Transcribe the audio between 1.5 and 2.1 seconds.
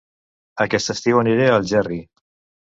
a Algerri